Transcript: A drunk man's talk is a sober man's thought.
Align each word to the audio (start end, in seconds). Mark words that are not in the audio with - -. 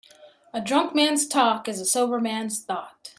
A 0.51 0.59
drunk 0.59 0.95
man's 0.95 1.27
talk 1.27 1.67
is 1.67 1.79
a 1.79 1.85
sober 1.85 2.19
man's 2.19 2.65
thought. 2.65 3.09